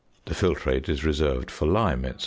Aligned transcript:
The 0.25 0.33
filtrate 0.33 0.89
is 0.89 1.03
reserved 1.05 1.51
for 1.51 1.67
lime, 1.67 2.03
&c. 2.03 2.11